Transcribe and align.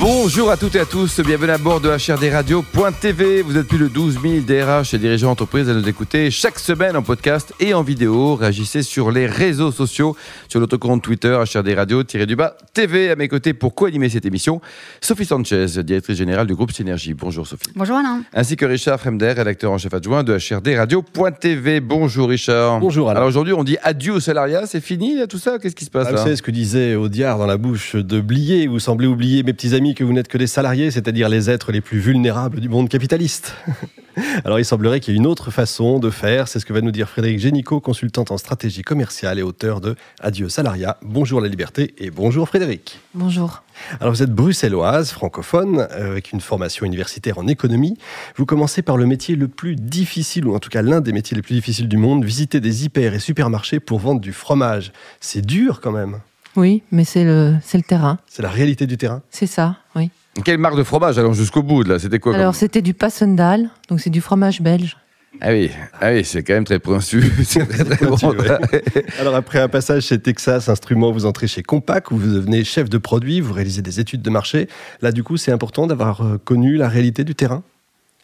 Bonjour 0.00 0.50
à 0.50 0.56
toutes 0.56 0.76
et 0.76 0.80
à 0.80 0.86
tous, 0.86 1.20
bienvenue 1.20 1.50
à 1.50 1.58
bord 1.58 1.78
de 1.78 1.90
HRDRadio.tv. 1.90 3.42
Vous 3.42 3.58
êtes 3.58 3.68
plus 3.68 3.76
de 3.78 3.86
12 3.86 4.18
000 4.22 4.34
DRH 4.46 4.94
et 4.94 4.98
dirigeants 4.98 5.28
d'entreprise 5.28 5.68
à 5.68 5.74
nous 5.74 5.86
écouter 5.86 6.30
chaque 6.30 6.58
semaine 6.58 6.96
en 6.96 7.02
podcast 7.02 7.52
et 7.60 7.74
en 7.74 7.82
vidéo. 7.82 8.34
Réagissez 8.34 8.82
sur 8.82 9.10
les 9.10 9.26
réseaux 9.26 9.70
sociaux, 9.72 10.16
sur 10.48 10.58
notre 10.58 10.78
compte 10.78 11.02
Twitter 11.02 11.38
HRDRadio-du-bas 11.54 12.56
TV. 12.72 13.10
À 13.10 13.16
mes 13.16 13.28
côtés 13.28 13.52
pour 13.52 13.74
co-animer 13.74 14.08
cette 14.08 14.24
émission, 14.24 14.62
Sophie 15.02 15.26
Sanchez, 15.26 15.66
directrice 15.84 16.16
générale 16.16 16.46
du 16.46 16.54
groupe 16.54 16.72
Synergie. 16.72 17.12
Bonjour 17.12 17.46
Sophie. 17.46 17.70
Bonjour 17.76 17.96
Alain. 17.98 18.22
Ainsi 18.32 18.56
que 18.56 18.64
Richard 18.64 18.98
Fremder, 19.00 19.32
rédacteur 19.32 19.70
en 19.70 19.76
chef 19.76 19.92
adjoint 19.92 20.22
de 20.24 20.32
HRDRadio.tv. 20.38 21.80
Bonjour 21.80 22.30
Richard. 22.30 22.80
Bonjour 22.80 23.10
Alain. 23.10 23.18
Alors 23.18 23.28
aujourd'hui 23.28 23.52
on 23.52 23.64
dit 23.64 23.76
adieu 23.82 24.14
au 24.14 24.20
salariat, 24.20 24.62
c'est 24.64 24.80
fini 24.80 25.16
là, 25.18 25.26
tout 25.26 25.38
ça? 25.38 25.58
Qu'est-ce 25.58 25.76
qui 25.76 25.84
se 25.84 25.90
passe 25.90 26.06
Ah, 26.08 26.12
là? 26.12 26.16
vous 26.16 26.22
savez 26.24 26.36
ce 26.36 26.42
que 26.42 26.50
disait 26.50 26.94
Audiard 26.94 27.36
dans 27.36 27.46
la 27.46 27.58
bouche 27.58 27.96
de 27.96 28.20
Blier? 28.22 28.66
Vous 28.66 28.78
semblez 28.78 29.06
oublier, 29.06 29.42
mes 29.42 29.52
petits 29.52 29.74
amis, 29.74 29.89
que 29.94 30.04
vous 30.04 30.12
n'êtes 30.12 30.28
que 30.28 30.38
des 30.38 30.46
salariés, 30.46 30.90
c'est-à-dire 30.90 31.28
les 31.28 31.50
êtres 31.50 31.72
les 31.72 31.80
plus 31.80 31.98
vulnérables 31.98 32.60
du 32.60 32.68
monde 32.68 32.88
capitaliste. 32.88 33.54
Alors 34.44 34.58
il 34.58 34.64
semblerait 34.64 35.00
qu'il 35.00 35.14
y 35.14 35.16
ait 35.16 35.20
une 35.20 35.26
autre 35.26 35.50
façon 35.50 35.98
de 35.98 36.10
faire, 36.10 36.48
c'est 36.48 36.58
ce 36.58 36.66
que 36.66 36.72
va 36.72 36.80
nous 36.80 36.90
dire 36.90 37.08
Frédéric 37.08 37.38
Génicaud, 37.38 37.80
consultante 37.80 38.30
en 38.30 38.38
stratégie 38.38 38.82
commerciale 38.82 39.38
et 39.38 39.42
auteur 39.42 39.80
de 39.80 39.94
Adieu 40.20 40.48
salariat, 40.48 40.98
bonjour 41.02 41.40
la 41.40 41.48
liberté 41.48 41.94
et 41.98 42.10
bonjour 42.10 42.48
Frédéric. 42.48 43.00
Bonjour. 43.14 43.62
Alors 44.00 44.12
vous 44.12 44.22
êtes 44.22 44.32
bruxelloise, 44.32 45.10
francophone, 45.10 45.86
avec 45.90 46.32
une 46.32 46.40
formation 46.40 46.84
universitaire 46.86 47.38
en 47.38 47.46
économie. 47.46 47.96
Vous 48.36 48.46
commencez 48.46 48.82
par 48.82 48.96
le 48.96 49.06
métier 49.06 49.36
le 49.36 49.48
plus 49.48 49.76
difficile, 49.76 50.46
ou 50.46 50.54
en 50.54 50.58
tout 50.58 50.70
cas 50.70 50.82
l'un 50.82 51.00
des 51.00 51.12
métiers 51.12 51.34
les 51.36 51.42
plus 51.42 51.54
difficiles 51.54 51.88
du 51.88 51.96
monde, 51.96 52.24
visiter 52.24 52.60
des 52.60 52.84
hyper 52.84 53.14
et 53.14 53.20
supermarchés 53.20 53.80
pour 53.80 53.98
vendre 53.98 54.20
du 54.20 54.32
fromage. 54.32 54.92
C'est 55.20 55.44
dur 55.44 55.80
quand 55.80 55.92
même. 55.92 56.20
Oui, 56.56 56.82
mais 56.90 57.04
c'est 57.04 57.24
le, 57.24 57.56
c'est 57.62 57.78
le 57.78 57.84
terrain. 57.84 58.18
C'est 58.26 58.42
la 58.42 58.48
réalité 58.48 58.86
du 58.86 58.96
terrain. 58.96 59.22
C'est 59.30 59.46
ça, 59.46 59.76
oui. 59.94 60.10
Quelle 60.44 60.58
marque 60.58 60.76
de 60.76 60.82
fromage 60.82 61.18
Allons 61.18 61.32
jusqu'au 61.32 61.62
bout 61.62 61.82
là, 61.82 61.98
c'était 61.98 62.18
quoi 62.18 62.34
Alors, 62.34 62.54
c'était 62.54 62.82
du 62.82 62.94
Passendal, 62.94 63.70
donc 63.88 64.00
c'est 64.00 64.10
du 64.10 64.20
fromage 64.20 64.60
belge. 64.60 64.96
Ah 65.40 65.52
oui, 65.52 65.70
ah 66.00 66.10
oui 66.12 66.24
c'est 66.24 66.42
quand 66.42 66.54
même 66.54 66.64
très 66.64 66.80
pointu. 66.80 67.22
c'est 67.44 67.64
très 67.66 67.84
très 67.84 68.06
bon. 68.06 68.16
Pointu, 68.16 68.38
ouais. 68.38 69.04
Alors 69.20 69.36
après 69.36 69.60
un 69.60 69.68
passage 69.68 70.04
chez 70.04 70.18
Texas 70.18 70.68
Instruments, 70.68 71.12
vous 71.12 71.24
entrez 71.24 71.46
chez 71.46 71.62
Compaq, 71.62 72.10
où 72.10 72.16
vous 72.16 72.34
devenez 72.34 72.64
chef 72.64 72.90
de 72.90 72.98
produit, 72.98 73.40
vous 73.40 73.52
réalisez 73.52 73.80
des 73.80 74.00
études 74.00 74.22
de 74.22 74.30
marché. 74.30 74.68
Là 75.02 75.12
du 75.12 75.22
coup, 75.22 75.36
c'est 75.36 75.52
important 75.52 75.86
d'avoir 75.86 76.22
euh, 76.22 76.38
connu 76.38 76.76
la 76.76 76.88
réalité 76.88 77.22
du 77.22 77.34
terrain. 77.36 77.62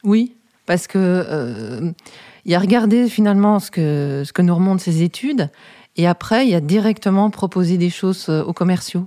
Oui, 0.02 0.34
parce 0.66 0.88
que 0.88 0.98
euh, 0.98 1.92
il 2.44 2.52
y 2.52 2.54
a 2.54 2.58
regardé 2.58 3.08
finalement 3.08 3.60
ce 3.60 3.70
que, 3.70 4.22
ce 4.26 4.32
que 4.32 4.42
nous 4.42 4.54
remontent 4.54 4.82
ces 4.82 5.02
études, 5.02 5.48
et 5.96 6.06
après, 6.06 6.46
il 6.46 6.50
y 6.50 6.54
a 6.54 6.60
directement 6.60 7.30
proposé 7.30 7.78
des 7.78 7.90
choses 7.90 8.26
euh, 8.28 8.42
aux 8.42 8.52
commerciaux. 8.52 9.06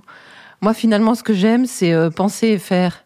Moi, 0.60 0.74
finalement, 0.74 1.14
ce 1.14 1.22
que 1.22 1.34
j'aime, 1.34 1.66
c'est 1.66 1.92
euh, 1.92 2.10
penser 2.10 2.48
et 2.48 2.58
faire. 2.58 3.02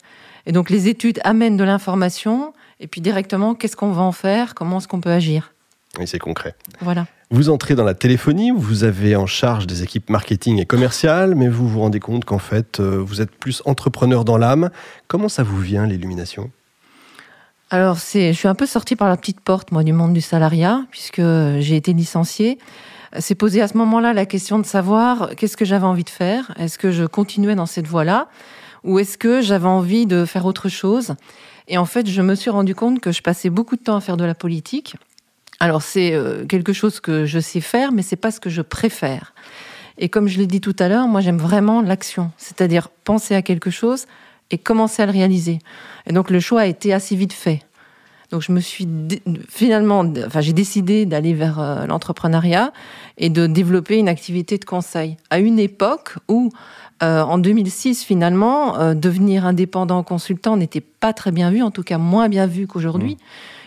Et 0.47 0.53
donc, 0.53 0.71
les 0.71 0.89
études 0.89 1.21
amènent 1.25 1.57
de 1.57 1.65
l'information, 1.65 2.53
et 2.81 2.87
puis 2.87 3.01
directement, 3.01 3.55
qu'est-ce 3.55 3.77
qu'on 3.77 3.93
va 3.93 4.03
en 4.03 4.13
faire? 4.13 4.55
Comment 4.55 4.79
est-ce 4.79 4.89
qu'on 4.89 5.01
peut 5.01 5.13
agir? 5.13 5.53
Oui, 5.99 6.09
c'est 6.09 6.19
concret. 6.19 6.55
Voilà. 6.81 7.07
Vous 7.31 7.49
entrez 7.51 7.75
dans 7.75 7.85
la 7.85 7.95
téléphonie, 7.95 8.51
vous 8.55 8.85
avez 8.85 9.17
en 9.17 9.27
charge 9.27 9.67
des 9.67 9.83
équipes 9.83 10.11
marketing 10.11 10.59
et 10.59 10.67
commerciales, 10.67 11.35
mais 11.35 11.49
vous 11.49 11.69
vous 11.69 11.81
rendez 11.81 12.01
compte 12.01 12.25
qu'en 12.25 12.39
fait, 12.39 12.81
euh, 12.81 12.99
vous 12.99 13.21
êtes 13.21 13.31
plus 13.31 13.63
entrepreneur 13.65 14.25
dans 14.25 14.37
l'âme. 14.37 14.71
Comment 15.09 15.29
ça 15.29 15.43
vous 15.43 15.61
vient, 15.61 15.87
l'illumination? 15.87 16.51
Alors, 17.71 17.97
je 17.97 18.33
suis 18.33 18.49
un 18.49 18.55
peu 18.55 18.67
sortie 18.67 18.95
par 18.95 19.09
la 19.09 19.17
petite 19.17 19.41
porte, 19.41 19.73
moi, 19.73 19.83
du 19.83 19.93
monde 19.93 20.13
du 20.13 20.21
salariat, 20.21 20.85
puisque 20.91 21.23
j'ai 21.59 21.77
été 21.77 21.93
licenciée. 21.93 22.59
C'est 23.19 23.35
posé 23.35 23.63
à 23.63 23.69
ce 23.69 23.77
moment-là 23.77 24.13
la 24.13 24.27
question 24.27 24.59
de 24.59 24.67
savoir 24.67 25.31
qu'est-ce 25.37 25.57
que 25.57 25.65
j'avais 25.65 25.87
envie 25.87 26.05
de 26.05 26.11
faire? 26.11 26.53
Est-ce 26.59 26.79
que 26.79 26.91
je 26.91 27.05
continuais 27.05 27.55
dans 27.55 27.67
cette 27.67 27.87
voie-là? 27.87 28.29
Ou 28.83 28.99
est-ce 28.99 29.17
que 29.17 29.41
j'avais 29.41 29.69
envie 29.69 30.07
de 30.07 30.25
faire 30.25 30.47
autre 30.47 30.69
chose? 30.69 31.15
Et 31.69 31.79
en 31.79 31.85
fait, 31.85 32.09
je 32.09 32.23
me 32.23 32.35
suis 32.35 32.51
rendu 32.51 32.75
compte 32.75 33.01
que 33.01 33.13
je 33.13 33.23
passais 33.23 33.51
beaucoup 33.51 33.77
de 33.77 33.83
temps 33.83 33.97
à 33.97 34.01
faire 34.01 34.17
de 34.17 34.25
la 34.25 34.35
politique. 34.35 34.97
Alors, 35.61 35.83
c'est 35.83 36.13
euh, 36.13 36.45
quelque 36.45 36.73
chose 36.73 37.01
que 37.01 37.25
je 37.25 37.39
sais 37.39 37.61
faire, 37.61 37.93
mais 37.93 38.03
c'est 38.03 38.17
pas 38.17 38.31
ce 38.31 38.41
que 38.41 38.51
je 38.51 38.63
préfère. 38.63 39.33
Et 39.97 40.09
comme 40.09 40.27
je 40.27 40.39
l'ai 40.39 40.47
dit 40.47 40.61
tout 40.61 40.77
à 40.79 40.89
l'heure, 40.89 41.07
moi, 41.07 41.21
j'aime 41.21 41.39
vraiment 41.39 41.81
l'action, 41.81 42.33
c'est-à-dire 42.37 42.89
penser 42.89 43.35
à 43.35 43.43
quelque 43.43 43.71
chose 43.71 44.07
et 44.51 44.59
commencer 44.59 45.03
à 45.03 45.07
le 45.07 45.13
réaliser. 45.13 45.61
Et 46.07 46.13
donc, 46.13 46.31
le 46.31 46.41
choix 46.41 46.63
a 46.63 46.67
été 46.67 46.93
assez 46.93 47.15
vite 47.17 47.33
fait. 47.33 47.61
Donc 48.31 48.43
je 48.43 48.53
me 48.53 48.61
suis 48.61 48.89
finalement, 49.49 50.05
enfin 50.27 50.41
j'ai 50.41 50.53
décidé 50.53 51.07
d'aller 51.07 51.35
vers 51.35 51.61
euh, 51.61 51.87
l'entrepreneuriat 51.87 52.73
et 53.19 53.31
de 53.31 53.47
développer 53.47 53.97
une 53.99 54.09
activité 54.09 54.59
de 54.59 54.65
conseil 54.65 55.17
à 55.31 55.39
une 55.39 55.59
époque 55.59 56.17
où, 56.29 56.51
euh, 57.03 57.23
en 57.23 57.39
2006 57.39 58.05
finalement, 58.05 58.79
euh, 58.79 58.95
devenir 58.95 59.47
indépendant 59.47 60.03
consultant 60.03 60.57
n'était 60.57 60.81
pas 60.81 61.13
très 61.13 61.33
bien 61.33 61.51
vu, 61.51 61.63
en 61.63 61.71
tout 61.71 61.83
cas 61.83 61.99
moins 61.99 62.29
bien 62.29 62.47
vu 62.47 62.67
qu'aujourd'hui, 62.67 63.17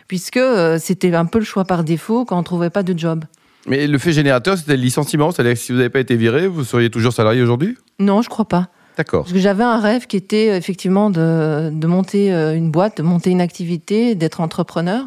puisque 0.08 0.38
euh, 0.38 0.78
c'était 0.80 1.14
un 1.14 1.26
peu 1.26 1.40
le 1.40 1.46
choix 1.46 1.66
par 1.66 1.84
défaut 1.84 2.26
quand 2.26 2.38
on 2.38 2.44
trouvait 2.44 2.70
pas 2.70 2.84
de 2.84 2.98
job. 2.98 3.24
Mais 3.68 3.86
le 3.86 3.98
fait 3.98 4.14
générateur, 4.14 4.58
c'était 4.58 4.78
le 4.78 4.82
licenciement, 4.82 5.32
c'est-à-dire 5.32 5.54
que 5.54 5.60
si 5.60 5.72
vous 5.72 5.78
n'avez 5.78 5.90
pas 5.90 6.00
été 6.00 6.16
viré, 6.16 6.48
vous 6.48 6.64
seriez 6.64 6.90
toujours 6.90 7.12
salarié 7.12 7.42
aujourd'hui? 7.42 7.78
Non, 8.00 8.22
je 8.22 8.30
crois 8.30 8.46
pas. 8.46 8.70
D'accord. 8.98 9.24
Parce 9.24 9.34
que 9.34 9.40
j'avais 9.40 9.64
un 9.64 9.80
rêve 9.80 10.08
qui 10.08 10.18
était 10.18 10.50
euh, 10.50 10.58
effectivement 10.58 11.10
de, 11.10 11.70
de 11.72 11.88
monter 11.88 12.34
euh, 12.34 12.56
une 12.56 12.72
boîte, 12.72 12.98
de 12.98 13.04
monter 13.04 13.30
une 13.30 13.42
activité, 13.42 14.16
d'être 14.16 14.42
entrepreneur. 14.42 15.06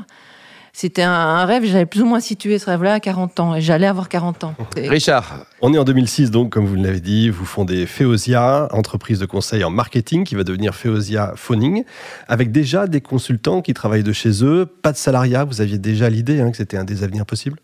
C'était 0.73 1.03
un, 1.03 1.11
un 1.11 1.45
rêve, 1.47 1.65
j'avais 1.65 1.87
plus 1.87 2.01
ou 2.03 2.06
moins 2.06 2.21
situé 2.21 2.61
ce 2.61 2.67
rêve-là 2.67 2.95
à 2.95 3.01
40 3.01 3.41
ans, 3.41 3.55
et 3.56 3.61
j'allais 3.61 3.89
avoir 3.89 4.09
40 4.09 4.45
ans. 4.45 4.55
Richard, 4.77 5.45
On 5.61 5.75
est 5.75 5.78
en 5.78 5.84
2006, 5.84 6.31
donc, 6.31 6.53
comme 6.53 6.65
vous 6.65 6.77
l'avez 6.77 7.01
dit, 7.01 7.28
vous 7.28 7.45
fondez 7.45 7.87
Feosia, 7.87 8.69
entreprise 8.71 9.19
de 9.19 9.27
conseil 9.27 9.65
en 9.65 9.71
marketing 9.71 10.25
qui 10.25 10.37
va 10.37 10.45
devenir 10.45 10.77
Feosia 10.77 11.33
Phoning, 11.34 11.83
avec 12.28 12.53
déjà 12.53 12.87
des 12.87 13.01
consultants 13.01 13.62
qui 13.62 13.75
travaillent 13.75 14.05
de 14.05 14.12
chez 14.12 14.45
eux, 14.45 14.65
pas 14.65 14.93
de 14.93 14.97
salariat. 14.97 15.45
Vous 15.45 15.61
aviez 15.61 15.78
déjà 15.78 16.09
l'idée 16.09 16.41
hein, 16.41 16.53
que 16.53 16.57
c'était 16.57 16.77
un 16.77 16.84
des 16.84 17.03
avenirs 17.03 17.27
possibles? 17.27 17.59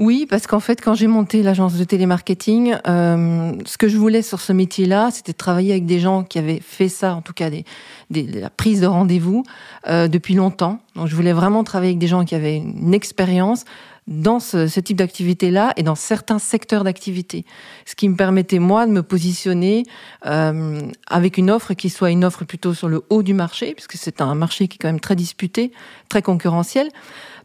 Oui, 0.00 0.24
parce 0.26 0.46
qu'en 0.46 0.60
fait, 0.60 0.80
quand 0.80 0.94
j'ai 0.94 1.08
monté 1.08 1.42
l'agence 1.42 1.76
de 1.76 1.84
télémarketing, 1.84 2.74
euh, 2.88 3.52
ce 3.66 3.76
que 3.76 3.86
je 3.86 3.98
voulais 3.98 4.22
sur 4.22 4.40
ce 4.40 4.54
métier-là, 4.54 5.10
c'était 5.10 5.34
travailler 5.34 5.72
avec 5.72 5.84
des 5.84 6.00
gens 6.00 6.24
qui 6.24 6.38
avaient 6.38 6.60
fait 6.60 6.88
ça, 6.88 7.14
en 7.14 7.20
tout 7.20 7.34
cas 7.34 7.50
la 8.10 8.48
prise 8.48 8.80
de 8.80 8.86
rendez-vous, 8.86 9.44
euh, 9.88 10.08
depuis 10.08 10.32
longtemps. 10.32 10.78
Donc, 10.96 11.08
je 11.08 11.14
voulais 11.14 11.34
vraiment 11.34 11.64
travailler 11.64 11.90
avec 11.90 11.98
des 11.98 12.06
gens 12.06 12.24
qui 12.24 12.34
avaient 12.34 12.56
une 12.56 12.94
expérience 12.94 13.66
dans 14.10 14.40
ce, 14.40 14.80
type 14.80 14.98
d'activité-là 14.98 15.72
et 15.76 15.82
dans 15.82 15.94
certains 15.94 16.40
secteurs 16.40 16.84
d'activité. 16.84 17.44
Ce 17.86 17.94
qui 17.94 18.08
me 18.08 18.16
permettait, 18.16 18.58
moi, 18.58 18.86
de 18.86 18.90
me 18.90 19.02
positionner 19.02 19.84
euh, 20.26 20.82
avec 21.06 21.38
une 21.38 21.50
offre 21.50 21.74
qui 21.74 21.88
soit 21.88 22.10
une 22.10 22.24
offre 22.24 22.44
plutôt 22.44 22.74
sur 22.74 22.88
le 22.88 23.04
haut 23.08 23.22
du 23.22 23.34
marché, 23.34 23.72
puisque 23.74 23.94
c'est 23.94 24.20
un 24.20 24.34
marché 24.34 24.68
qui 24.68 24.76
est 24.76 24.78
quand 24.78 24.88
même 24.88 25.00
très 25.00 25.16
disputé, 25.16 25.70
très 26.08 26.22
concurrentiel. 26.22 26.88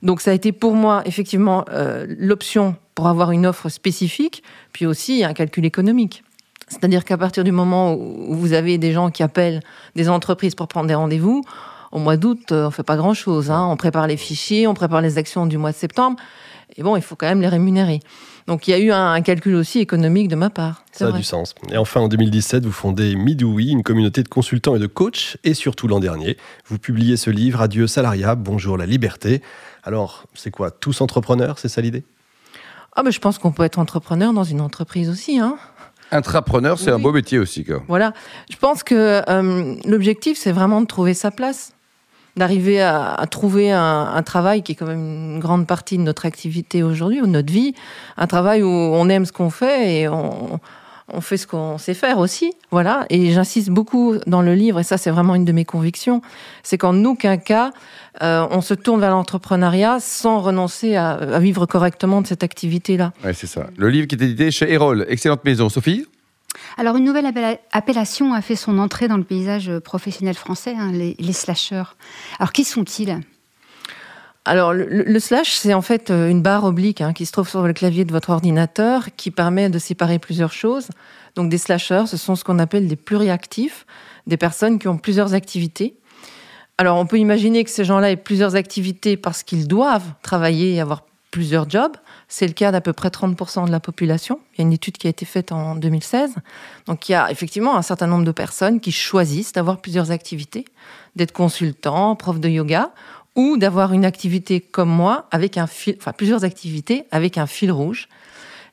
Donc 0.02 0.22
ça 0.22 0.32
a 0.32 0.34
été 0.34 0.52
pour 0.52 0.74
moi 0.74 1.04
effectivement 1.06 1.66
euh, 1.72 2.06
l'option 2.18 2.76
pour 2.96 3.08
avoir 3.08 3.32
une 3.32 3.46
offre 3.46 3.70
spécifique, 3.70 4.44
puis 4.74 4.86
aussi 4.86 5.24
un 5.24 5.34
calcul 5.34 5.66
économique. 5.66 6.24
C'est-à-dire 6.68 7.06
qu'à 7.06 7.18
partir 7.18 7.44
du 7.44 7.52
moment 7.52 7.94
où 7.94 8.34
vous 8.34 8.54
avez 8.54 8.80
des 8.80 8.92
gens 8.92 9.12
qui 9.12 9.22
appellent 9.22 9.62
des 9.96 10.10
entreprises 10.10 10.56
pour 10.56 10.68
prendre 10.68 10.88
des 10.88 10.96
rendez-vous, 10.96 11.44
au 11.92 12.00
mois 12.00 12.18
d'août, 12.18 12.52
euh, 12.52 12.68
on 12.68 12.72
fait 12.72 12.84
pas 12.84 12.98
grand-chose. 12.98 13.52
Hein. 13.52 13.68
On 13.70 13.78
prépare 13.78 14.08
les 14.08 14.18
fichiers, 14.18 14.68
on 14.68 14.74
prépare 14.74 15.02
les 15.02 15.18
actions 15.18 15.46
du 15.46 15.58
mois 15.58 15.72
de 15.72 15.78
septembre, 15.78 16.18
et 16.76 16.84
bon, 16.84 16.96
il 16.96 17.02
faut 17.02 17.16
quand 17.16 17.28
même 17.28 17.42
les 17.42 17.48
rémunérer. 17.48 18.00
Donc 18.48 18.68
il 18.68 18.72
y 18.72 18.74
a 18.74 18.80
eu 18.80 18.92
un, 18.92 19.12
un 19.14 19.22
calcul 19.22 19.56
aussi 19.56 19.80
économique 19.80 20.28
de 20.28 20.36
ma 20.36 20.50
part. 20.50 20.84
Ça 20.92 21.08
a 21.08 21.12
du 21.12 21.24
sens. 21.24 21.56
Et 21.72 21.78
enfin, 21.78 22.02
en 22.02 22.08
2017, 22.08 22.66
vous 22.66 22.72
fondez 22.72 23.16
Midoui, 23.16 23.70
une 23.70 23.84
communauté 23.84 24.24
de 24.24 24.28
consultants 24.28 24.76
et 24.76 24.80
de 24.80 24.88
coachs. 24.88 25.38
Et 25.44 25.54
surtout 25.54 25.88
l'an 25.88 26.00
dernier, 26.00 26.38
vous 26.68 26.78
publiez 26.78 27.18
ce 27.18 27.30
livre 27.30 27.62
Adieu 27.62 27.88
salariat, 27.88 28.36
bonjour 28.36 28.78
la 28.78 28.86
liberté. 28.86 29.42
Alors, 29.84 30.26
c'est 30.34 30.52
quoi 30.52 30.72
Tous 30.72 31.02
entrepreneurs, 31.02 31.60
c'est 31.60 31.70
ça 31.70 31.82
l'idée? 31.82 32.04
Ah 32.96 33.04
ben, 33.04 33.12
je 33.12 33.20
pense 33.20 33.38
qu'on 33.38 33.52
peut 33.52 33.64
être 33.64 33.78
entrepreneur 33.78 34.34
dans 34.34 34.44
une 34.44 34.62
entreprise 34.62 35.10
aussi. 35.10 35.40
Hein. 35.40 35.58
intrapreneur, 36.12 36.80
c'est 36.80 36.92
un 36.92 37.00
beau 37.00 37.12
métier 37.12 37.38
aussi. 37.40 37.66
Quoi. 37.66 37.84
Voilà. 37.88 38.14
Je 38.50 38.56
pense 38.56 38.84
que 38.84 39.22
euh, 39.30 39.76
l'objectif, 39.86 40.38
c'est 40.38 40.54
vraiment 40.54 40.82
de 40.82 40.88
trouver 40.88 41.14
sa 41.14 41.30
place, 41.30 41.74
d'arriver 42.36 42.82
à, 42.82 43.14
à 43.14 43.28
trouver 43.28 43.72
un, 43.72 44.12
un 44.14 44.24
travail 44.24 44.62
qui 44.62 44.74
est 44.74 44.76
quand 44.76 44.88
même 44.88 45.36
une 45.36 45.40
grande 45.40 45.68
partie 45.68 45.98
de 45.98 46.04
notre 46.04 46.26
activité 46.26 46.84
aujourd'hui, 46.84 47.22
ou 47.22 47.26
de 47.26 47.32
notre 47.32 47.52
vie, 47.52 47.74
un 48.18 48.28
travail 48.28 48.62
où 48.62 48.68
on 48.68 49.08
aime 49.10 49.26
ce 49.26 49.32
qu'on 49.32 49.50
fait 49.50 50.02
et 50.02 50.08
on, 50.10 50.60
on 51.14 51.22
fait 51.22 51.38
ce 51.38 51.48
qu'on 51.48 51.78
sait 51.78 51.94
faire 51.94 52.18
aussi. 52.18 52.52
Voilà. 52.72 53.06
Et 53.10 53.32
j'insiste 53.32 53.70
beaucoup 53.70 54.16
dans 54.28 54.42
le 54.42 54.54
livre, 54.54 54.80
et 54.80 54.84
ça, 54.84 54.98
c'est 54.98 55.12
vraiment 55.12 55.36
une 55.36 55.46
de 55.46 55.52
mes 55.52 55.66
convictions, 55.66 56.22
c'est 56.64 56.78
qu'en 56.78 57.06
aucun 57.06 57.38
cas, 57.38 57.72
euh, 58.22 58.48
on 58.52 58.62
se 58.62 58.74
tourne 58.74 59.00
vers 59.00 59.12
l'entrepreneuriat 59.12 60.00
sans 60.00 60.40
renoncer 60.40 60.96
à, 60.96 61.12
à 61.12 61.40
vivre 61.40 61.66
correctement 61.66 62.22
de 62.22 62.28
cette 62.28 62.44
activité-là. 62.44 63.14
Ouais, 63.24 63.34
c'est 63.34 63.48
ça. 63.48 63.68
Le 63.78 63.90
livre 63.90 64.08
qui 64.08 64.16
est 64.16 64.22
édité 64.22 64.52
chez 64.52 64.72
Erol, 64.72 65.06
excellente 65.08 65.44
maison. 65.46 65.70
Sophie? 65.70 66.06
Alors, 66.78 66.96
une 66.96 67.04
nouvelle 67.04 67.26
appella- 67.26 67.60
appellation 67.72 68.34
a 68.34 68.42
fait 68.42 68.56
son 68.56 68.80
entrée 68.80 69.08
dans 69.08 69.18
le 69.18 69.24
paysage 69.24 69.72
professionnel 69.80 70.36
français, 70.36 70.76
hein, 70.78 70.92
les, 70.92 71.16
les 71.20 71.34
slasheurs. 71.34 71.96
Alors, 72.40 72.52
qui 72.52 72.64
sont-ils? 72.64 73.20
Alors, 74.48 74.74
le, 74.74 75.20
slash, 75.20 75.56
c'est 75.56 75.74
en 75.74 75.82
fait 75.82 76.12
euh, 76.12 76.30
une 76.30 76.44
barre 76.44 76.66
oblique 76.66 77.02
hein, 77.02 77.14
qui 77.14 77.26
se 77.26 77.32
trouve 77.32 77.50
sur 77.50 77.66
le 77.66 77.74
clavier 77.74 78.06
de 78.06 78.12
votre 78.12 78.30
ordinateur 78.30 79.08
qui 79.18 79.32
permet 79.32 79.70
de 79.70 79.80
séparer 79.80 80.20
plusieurs 80.20 80.54
choses. 80.54 80.90
Donc, 81.36 81.50
des 81.50 81.58
slashers, 81.58 82.04
ce 82.06 82.16
sont 82.16 82.36
ce 82.36 82.44
qu'on 82.44 82.60
appelle 82.60 82.88
des 82.88 82.96
pluriactifs, 82.96 83.88
des 84.28 84.38
personnes 84.38 84.78
qui 84.78 84.88
ont 84.88 85.00
plusieurs 85.00 85.34
activités. 85.34 85.98
Alors, 86.78 86.98
on 86.98 87.08
peut 87.08 87.18
imaginer 87.18 87.64
que 87.64 87.72
ces 87.72 87.86
gens-là 87.86 88.12
aient 88.12 88.18
plusieurs 88.18 88.56
activités 88.56 89.18
parce 89.18 89.42
qu'ils 89.42 89.68
doivent 89.68 90.14
travailler 90.22 90.76
et 90.76 90.80
avoir 90.80 91.04
plusieurs 91.32 91.68
jobs. 91.68 91.98
C'est 92.28 92.48
le 92.48 92.54
cas 92.54 92.72
d'à 92.72 92.82
peu 92.82 92.94
près 92.94 93.10
30% 93.10 93.68
de 93.68 93.72
la 93.72 93.80
population. 93.80 94.40
Il 94.54 94.58
y 94.60 94.62
a 94.62 94.66
une 94.68 94.74
étude 94.74 94.98
qui 94.98 95.08
a 95.08 95.10
été 95.10 95.26
faite 95.26 95.52
en 95.52 95.76
2016. 95.76 96.36
Donc 96.88 97.08
il 97.08 97.14
y 97.14 97.16
a 97.16 97.30
effectivement 97.32 97.78
un 97.78 97.82
certain 97.82 98.08
nombre 98.08 98.26
de 98.26 98.32
personnes 98.32 98.80
qui 98.80 98.92
choisissent 98.92 99.54
d'avoir 99.54 99.80
plusieurs 99.80 100.12
activités, 100.12 100.66
d'être 101.16 101.32
consultant, 101.32 102.16
prof 102.16 102.40
de 102.40 102.50
yoga, 102.50 102.92
ou 103.36 103.58
d'avoir 103.58 103.94
une 103.94 104.06
activité 104.06 104.62
comme 104.62 104.90
moi, 104.90 105.28
avec 105.32 105.58
un 105.58 105.68
fil, 105.68 105.96
enfin 106.00 106.14
plusieurs 106.14 106.44
activités 106.44 107.06
avec 107.12 107.38
un 107.38 107.48
fil 107.48 107.72
rouge. 107.72 108.08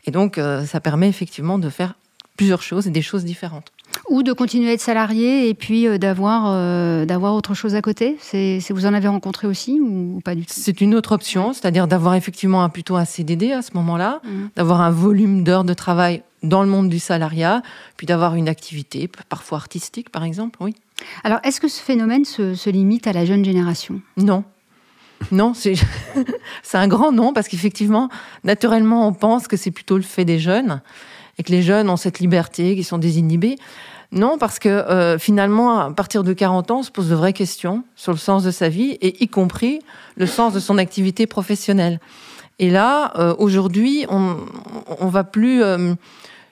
Et 0.05 0.10
donc 0.10 0.38
euh, 0.38 0.64
ça 0.64 0.81
permet 0.81 1.08
effectivement 1.08 1.58
de 1.58 1.69
faire 1.69 1.94
plusieurs 2.37 2.62
choses 2.62 2.87
et 2.87 2.90
des 2.90 3.02
choses 3.02 3.25
différentes. 3.25 3.72
Ou 4.08 4.22
de 4.22 4.32
continuer 4.32 4.70
à 4.70 4.72
être 4.72 4.80
salarié 4.80 5.48
et 5.48 5.54
puis 5.54 5.86
euh, 5.86 5.98
d'avoir 5.98 6.44
euh, 6.48 7.04
d'avoir 7.04 7.34
autre 7.34 7.54
chose 7.54 7.74
à 7.74 7.82
côté. 7.82 8.16
C'est 8.20 8.60
vous 8.70 8.86
en 8.86 8.94
avez 8.94 9.08
rencontré 9.08 9.46
aussi 9.46 9.80
ou 9.80 10.20
pas 10.24 10.34
du 10.34 10.42
tout? 10.46 10.52
C'est 10.54 10.80
une 10.80 10.94
autre 10.94 11.12
option, 11.12 11.52
c'est-à-dire 11.52 11.86
d'avoir 11.86 12.14
effectivement 12.14 12.62
un, 12.64 12.68
plutôt 12.68 12.96
un 12.96 13.04
CDD 13.04 13.52
à 13.52 13.62
ce 13.62 13.70
moment-là, 13.74 14.20
Mhm. 14.24 14.50
d'avoir 14.56 14.80
un 14.80 14.90
volume 14.90 15.44
d'heures 15.44 15.64
de 15.64 15.74
travail 15.74 16.22
dans 16.42 16.62
le 16.62 16.68
monde 16.68 16.88
du 16.88 16.98
salariat, 16.98 17.62
puis 17.96 18.06
d'avoir 18.06 18.34
une 18.34 18.48
activité, 18.48 19.08
parfois 19.28 19.58
artistique 19.58 20.10
par 20.10 20.24
exemple, 20.24 20.58
oui. 20.60 20.74
Alors, 21.24 21.38
est-ce 21.44 21.60
que 21.60 21.68
ce 21.68 21.80
phénomène 21.80 22.24
se, 22.24 22.54
se 22.54 22.70
limite 22.70 23.06
à 23.06 23.12
la 23.12 23.24
jeune 23.24 23.44
génération? 23.44 24.00
Non. 24.16 24.44
Non, 25.30 25.54
c'est 25.54 25.74
c'est 26.64 26.78
un 26.78 26.88
grand 26.88 27.12
non, 27.12 27.32
parce 27.32 27.46
qu'effectivement, 27.48 28.08
naturellement, 28.44 29.06
on 29.06 29.12
pense 29.12 29.46
que 29.48 29.56
c'est 29.56 29.70
plutôt 29.70 29.96
le 29.96 30.02
fait 30.02 30.24
des 30.24 30.38
jeunes, 30.40 30.80
que 31.42 31.52
les 31.52 31.62
jeunes 31.62 31.88
ont 31.90 31.96
cette 31.96 32.18
liberté, 32.18 32.74
qu'ils 32.74 32.84
sont 32.84 32.98
désinhibés. 32.98 33.56
Non, 34.12 34.36
parce 34.36 34.58
que 34.58 34.68
euh, 34.68 35.18
finalement, 35.18 35.80
à 35.80 35.90
partir 35.90 36.22
de 36.22 36.32
40 36.34 36.70
ans, 36.70 36.78
on 36.80 36.82
se 36.82 36.90
pose 36.90 37.08
de 37.08 37.14
vraies 37.14 37.32
questions 37.32 37.82
sur 37.96 38.12
le 38.12 38.18
sens 38.18 38.44
de 38.44 38.50
sa 38.50 38.68
vie, 38.68 38.98
et 39.00 39.22
y 39.24 39.28
compris 39.28 39.80
le 40.16 40.26
sens 40.26 40.52
de 40.52 40.60
son 40.60 40.76
activité 40.76 41.26
professionnelle. 41.26 41.98
Et 42.58 42.70
là, 42.70 43.12
euh, 43.18 43.34
aujourd'hui, 43.38 44.04
on 44.10 44.36
on 45.00 45.08
va 45.08 45.24
plus 45.24 45.62
euh, 45.62 45.94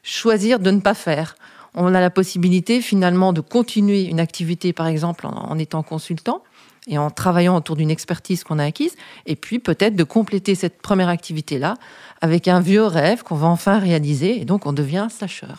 choisir 0.02 0.58
de 0.58 0.70
ne 0.70 0.80
pas 0.80 0.94
faire. 0.94 1.36
On 1.74 1.94
a 1.94 2.00
la 2.00 2.10
possibilité 2.10 2.80
finalement 2.80 3.32
de 3.32 3.42
continuer 3.42 4.04
une 4.04 4.20
activité, 4.20 4.72
par 4.72 4.86
exemple, 4.86 5.26
en 5.26 5.56
étant 5.58 5.82
consultant 5.82 6.42
et 6.86 6.98
en 6.98 7.10
travaillant 7.10 7.56
autour 7.56 7.76
d'une 7.76 7.90
expertise 7.90 8.44
qu'on 8.44 8.58
a 8.58 8.64
acquise, 8.64 8.94
et 9.26 9.36
puis 9.36 9.58
peut-être 9.58 9.96
de 9.96 10.04
compléter 10.04 10.54
cette 10.54 10.80
première 10.80 11.08
activité-là 11.08 11.74
avec 12.20 12.48
un 12.48 12.60
vieux 12.60 12.84
rêve 12.84 13.22
qu'on 13.22 13.36
va 13.36 13.48
enfin 13.48 13.78
réaliser, 13.78 14.40
et 14.40 14.44
donc 14.44 14.66
on 14.66 14.72
devient 14.72 15.08
slasher. 15.10 15.54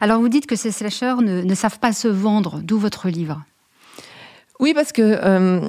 Alors, 0.00 0.20
vous 0.20 0.28
dites 0.28 0.46
que 0.46 0.56
ces 0.56 0.70
slasheurs 0.70 1.22
ne, 1.22 1.42
ne 1.42 1.54
savent 1.54 1.78
pas 1.78 1.92
se 1.92 2.08
vendre, 2.08 2.60
d'où 2.62 2.78
votre 2.78 3.08
livre. 3.08 3.42
Oui, 4.60 4.72
parce 4.72 4.92
que 4.92 5.02
euh, 5.02 5.68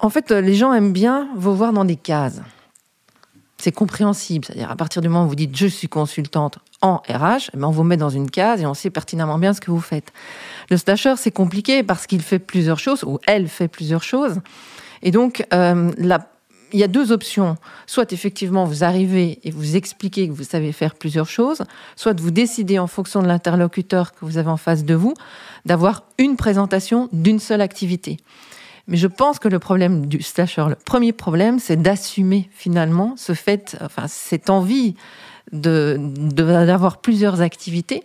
en 0.00 0.10
fait, 0.10 0.30
les 0.30 0.54
gens 0.54 0.72
aiment 0.72 0.92
bien 0.92 1.28
vous 1.36 1.54
voir 1.54 1.72
dans 1.72 1.84
des 1.84 1.96
cases. 1.96 2.40
C'est 3.58 3.72
compréhensible, 3.72 4.44
c'est-à-dire 4.44 4.70
à 4.70 4.76
partir 4.76 5.02
du 5.02 5.08
moment 5.08 5.24
où 5.24 5.28
vous 5.28 5.36
dites 5.36 5.56
je 5.56 5.68
suis 5.68 5.88
consultante 5.88 6.58
en 6.82 6.96
RH, 7.08 7.50
eh 7.54 7.56
ben, 7.56 7.68
on 7.68 7.70
vous 7.70 7.84
met 7.84 7.96
dans 7.96 8.10
une 8.10 8.30
case 8.30 8.60
et 8.60 8.66
on 8.66 8.74
sait 8.74 8.90
pertinemment 8.90 9.38
bien 9.38 9.54
ce 9.54 9.60
que 9.60 9.70
vous 9.70 9.80
faites. 9.80 10.12
Le 10.68 10.76
slasher, 10.76 11.14
c'est 11.16 11.30
compliqué 11.30 11.82
parce 11.82 12.06
qu'il 12.06 12.20
fait 12.20 12.38
plusieurs 12.38 12.78
choses, 12.78 13.04
ou 13.04 13.18
elle 13.26 13.48
fait 13.48 13.68
plusieurs 13.68 14.02
choses. 14.02 14.40
Et 15.02 15.10
donc, 15.10 15.46
euh, 15.54 15.90
il 16.72 16.80
y 16.80 16.84
a 16.84 16.88
deux 16.88 17.12
options. 17.12 17.56
Soit 17.86 18.12
effectivement, 18.12 18.64
vous 18.64 18.84
arrivez 18.84 19.38
et 19.44 19.50
vous 19.50 19.76
expliquez 19.76 20.28
que 20.28 20.32
vous 20.32 20.44
savez 20.44 20.72
faire 20.72 20.94
plusieurs 20.94 21.28
choses, 21.28 21.62
soit 21.96 22.18
vous 22.18 22.30
décidez 22.30 22.78
en 22.78 22.86
fonction 22.86 23.22
de 23.22 23.28
l'interlocuteur 23.28 24.12
que 24.12 24.24
vous 24.24 24.38
avez 24.38 24.50
en 24.50 24.56
face 24.56 24.84
de 24.84 24.94
vous 24.94 25.14
d'avoir 25.64 26.04
une 26.18 26.36
présentation 26.36 27.08
d'une 27.12 27.38
seule 27.38 27.60
activité. 27.60 28.16
Mais 28.88 28.96
je 28.96 29.06
pense 29.06 29.38
que 29.38 29.48
le 29.48 29.60
problème 29.60 30.06
du 30.06 30.22
slasher, 30.22 30.64
le 30.68 30.74
premier 30.74 31.12
problème, 31.12 31.60
c'est 31.60 31.80
d'assumer 31.80 32.50
finalement 32.52 33.14
ce 33.16 33.32
fait, 33.32 33.76
enfin 33.80 34.06
cette 34.08 34.50
envie 34.50 34.96
de 35.52 35.96
de- 36.00 36.64
d'avoir 36.66 36.98
plusieurs 37.00 37.40
activités, 37.40 38.02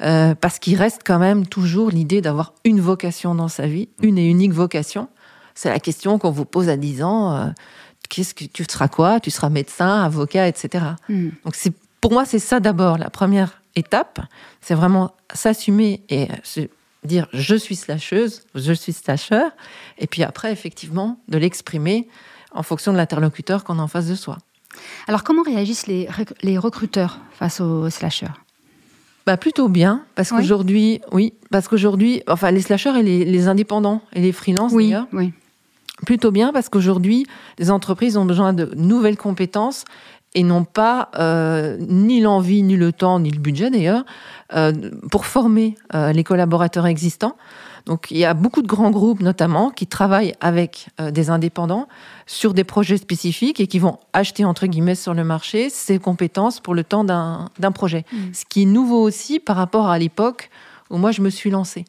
euh, 0.00 0.34
parce 0.34 0.58
qu'il 0.58 0.76
reste 0.76 1.00
quand 1.04 1.18
même 1.18 1.46
toujours 1.46 1.90
l'idée 1.90 2.20
d'avoir 2.20 2.52
une 2.64 2.80
vocation 2.80 3.34
dans 3.34 3.48
sa 3.48 3.66
vie, 3.66 3.88
une 4.02 4.18
et 4.18 4.26
unique 4.28 4.52
vocation. 4.52 5.08
C'est 5.54 5.70
la 5.70 5.80
question 5.80 6.18
qu'on 6.18 6.30
vous 6.30 6.44
pose 6.44 6.68
à 6.68 6.76
10 6.76 7.02
ans. 7.02 7.34
euh, 7.36 7.46
Qu'est-ce 8.08 8.32
que 8.32 8.44
tu 8.44 8.64
seras 8.70 8.88
quoi? 8.88 9.20
Tu 9.20 9.30
seras 9.30 9.50
médecin, 9.50 10.02
avocat, 10.02 10.48
etc. 10.48 10.84
Hmm. 11.10 11.28
Donc 11.44 11.54
c'est 11.56 11.72
pour 12.00 12.12
moi 12.12 12.24
c'est 12.24 12.38
ça 12.38 12.58
d'abord 12.60 12.96
la 12.96 13.10
première 13.10 13.60
étape, 13.76 14.20
c'est 14.60 14.74
vraiment 14.74 15.14
s'assumer 15.34 16.00
et 16.08 16.28
se 16.42 16.60
dire 17.04 17.26
je 17.32 17.54
suis 17.56 17.76
slasheuse, 17.76 18.44
je 18.54 18.72
suis 18.72 18.92
slasher, 18.92 19.44
et 19.98 20.06
puis 20.06 20.22
après 20.22 20.52
effectivement 20.52 21.18
de 21.28 21.38
l'exprimer 21.38 22.08
en 22.52 22.62
fonction 22.62 22.92
de 22.92 22.96
l'interlocuteur 22.96 23.62
qu'on 23.64 23.78
a 23.78 23.82
en 23.82 23.88
face 23.88 24.06
de 24.06 24.14
soi. 24.14 24.38
Alors, 25.06 25.24
comment 25.24 25.42
réagissent 25.42 25.86
les, 25.86 26.06
rec- 26.08 26.34
les 26.42 26.58
recruteurs 26.58 27.18
face 27.32 27.60
aux 27.60 27.88
slasheurs? 27.90 28.40
Bah 29.26 29.36
plutôt 29.36 29.68
bien 29.68 30.02
parce 30.14 30.30
Oui. 30.30 30.38
qu'aujourd'hui, 30.38 31.00
oui, 31.12 31.34
parce 31.50 31.68
qu'aujourd'hui, 31.68 32.22
enfin 32.28 32.50
les 32.50 32.62
slashers 32.62 32.98
et 32.98 33.02
les, 33.02 33.24
les 33.26 33.46
indépendants 33.48 34.00
et 34.14 34.20
les 34.22 34.32
freelances 34.32 34.72
Oui, 34.72 34.86
d'ailleurs, 34.86 35.06
oui. 35.12 35.32
plutôt 36.06 36.30
bien 36.30 36.50
parce 36.52 36.70
qu'aujourd'hui, 36.70 37.26
les 37.58 37.70
entreprises 37.70 38.16
ont 38.16 38.24
besoin 38.24 38.54
de 38.54 38.70
nouvelles 38.76 39.18
compétences 39.18 39.84
et 40.34 40.42
n'ont 40.42 40.64
pas 40.64 41.10
euh, 41.18 41.76
ni 41.78 42.20
l'envie, 42.22 42.62
ni 42.62 42.76
le 42.76 42.90
temps, 42.92 43.20
ni 43.20 43.30
le 43.30 43.38
budget 43.38 43.68
d'ailleurs, 43.70 44.04
euh, 44.54 44.72
pour 45.10 45.26
former 45.26 45.74
euh, 45.94 46.12
les 46.12 46.24
collaborateurs 46.24 46.86
existants. 46.86 47.36
Donc 47.88 48.10
il 48.10 48.18
y 48.18 48.26
a 48.26 48.34
beaucoup 48.34 48.60
de 48.60 48.66
grands 48.66 48.90
groupes 48.90 49.20
notamment 49.20 49.70
qui 49.70 49.86
travaillent 49.86 50.34
avec 50.40 50.88
euh, 51.00 51.10
des 51.10 51.30
indépendants 51.30 51.88
sur 52.26 52.52
des 52.52 52.62
projets 52.62 52.98
spécifiques 52.98 53.60
et 53.60 53.66
qui 53.66 53.78
vont 53.78 53.98
acheter 54.12 54.44
entre 54.44 54.66
guillemets 54.66 54.94
sur 54.94 55.14
le 55.14 55.24
marché 55.24 55.70
ces 55.70 55.98
compétences 55.98 56.60
pour 56.60 56.74
le 56.74 56.84
temps 56.84 57.02
d'un 57.02 57.72
projet. 57.72 58.04
Ce 58.34 58.44
qui 58.44 58.62
est 58.62 58.66
nouveau 58.66 59.02
aussi 59.02 59.40
par 59.40 59.56
rapport 59.56 59.88
à 59.88 59.98
l'époque 59.98 60.50
où 60.90 60.98
moi 60.98 61.12
je 61.12 61.22
me 61.22 61.30
suis 61.30 61.50
lancée 61.50 61.86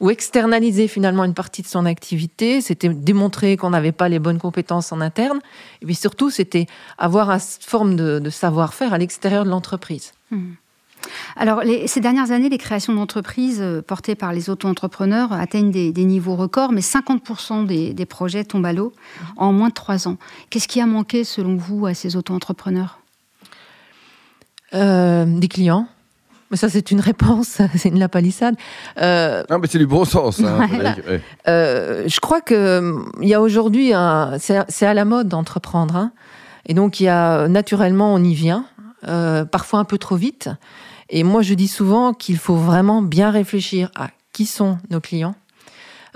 ou 0.00 0.10
externaliser 0.10 0.88
finalement 0.88 1.24
une 1.24 1.34
partie 1.34 1.62
de 1.62 1.68
son 1.68 1.86
activité, 1.86 2.60
c'était 2.60 2.88
démontrer 2.88 3.56
qu'on 3.56 3.70
n'avait 3.70 3.92
pas 3.92 4.08
les 4.08 4.18
bonnes 4.18 4.40
compétences 4.40 4.92
en 4.92 5.00
interne, 5.00 5.38
et 5.80 5.86
puis 5.86 5.94
surtout 5.94 6.30
c'était 6.30 6.66
avoir 6.98 7.30
une 7.30 7.40
forme 7.60 7.94
de, 7.94 8.18
de 8.18 8.30
savoir-faire 8.30 8.92
à 8.92 8.98
l'extérieur 8.98 9.44
de 9.44 9.50
l'entreprise. 9.50 10.12
Alors, 11.36 11.60
les- 11.62 11.86
ces 11.86 12.00
dernières 12.00 12.30
années, 12.30 12.48
les 12.48 12.58
créations 12.58 12.92
d'entreprises 12.94 13.60
euh, 13.60 13.82
portées 13.82 14.14
par 14.14 14.32
les 14.32 14.50
auto-entrepreneurs 14.50 15.32
atteignent 15.32 15.70
des, 15.70 15.92
des 15.92 16.04
niveaux 16.04 16.36
records, 16.36 16.72
mais 16.72 16.80
50% 16.80 17.66
des, 17.66 17.92
des 17.94 18.06
projets 18.06 18.44
tombent 18.44 18.66
à 18.66 18.72
l'eau 18.72 18.92
en 19.36 19.52
moins 19.52 19.68
de 19.68 19.74
trois 19.74 20.08
ans. 20.08 20.16
Qu'est-ce 20.50 20.68
qui 20.68 20.80
a 20.80 20.86
manqué, 20.86 21.24
selon 21.24 21.56
vous, 21.56 21.86
à 21.86 21.94
ces 21.94 22.16
auto-entrepreneurs? 22.16 22.98
Euh, 24.74 25.24
des 25.24 25.46
clients, 25.46 25.86
mais 26.50 26.56
ça 26.56 26.68
c'est 26.68 26.90
une 26.90 26.98
réponse, 26.98 27.58
c'est 27.76 27.90
une 27.90 27.98
lapalissade. 28.00 28.56
Euh, 29.00 29.44
Non, 29.48 29.58
mais 29.60 29.68
c'est 29.68 29.78
du 29.78 29.86
bon 29.86 30.04
sens. 30.04 30.40
hein, 30.40 30.68
ouais. 30.72 31.20
Euh, 31.46 32.04
je 32.08 32.18
crois 32.18 32.40
que 32.40 32.78
hum, 32.78 33.12
il 33.22 33.28
y 33.28 33.34
a 33.34 33.40
aujourd'hui 33.40 33.92
un, 33.94 34.36
c'est 34.40 34.86
à 34.86 34.94
la 34.94 35.04
mode 35.04 35.28
d'entreprendre, 35.28 35.94
hein. 35.94 36.10
et 36.66 36.74
donc 36.74 36.98
il 36.98 37.04
y 37.04 37.08
a 37.08 37.46
naturellement 37.46 38.12
on 38.14 38.18
y 38.24 38.34
vient, 38.34 38.64
euh, 39.06 39.44
parfois 39.44 39.78
un 39.78 39.84
peu 39.84 39.98
trop 39.98 40.16
vite. 40.16 40.48
Et 41.10 41.22
moi 41.22 41.42
je 41.42 41.54
dis 41.54 41.68
souvent 41.68 42.12
qu'il 42.12 42.38
faut 42.38 42.56
vraiment 42.56 43.02
bien 43.02 43.30
réfléchir 43.30 43.90
à 43.94 44.10
qui 44.32 44.46
sont 44.46 44.78
nos 44.90 45.00
clients. 45.00 45.34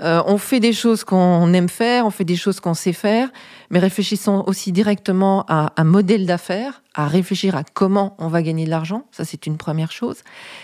Euh, 0.01 0.23
on 0.25 0.37
fait 0.37 0.59
des 0.59 0.71
choses 0.71 1.03
qu'on 1.03 1.51
aime 1.53 1.67
faire, 1.67 2.05
on 2.05 2.09
fait 2.09 2.23
des 2.23 2.37
choses 2.37 2.59
qu'on 2.59 2.73
sait 2.73 2.93
faire, 2.93 3.29
mais 3.69 3.79
réfléchissons 3.79 4.43
aussi 4.47 4.71
directement 4.71 5.45
à 5.49 5.73
un 5.75 5.83
modèle 5.83 6.25
d'affaires, 6.25 6.83
à 6.95 7.07
réfléchir 7.07 7.55
à 7.55 7.63
comment 7.63 8.15
on 8.17 8.27
va 8.27 8.41
gagner 8.41 8.63
de 8.63 8.69
l'argent. 8.69 9.03
Ça, 9.11 9.25
c'est 9.25 9.45
une 9.45 9.57
première 9.57 9.91
chose. 9.91 10.17